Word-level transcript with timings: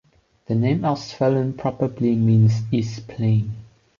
The 0.47 0.55
name 0.55 0.79
"Ostfalen" 0.79 1.55
probably 1.55 2.15
means 2.15 2.61
"east 2.73 3.07
plain". 3.07 3.53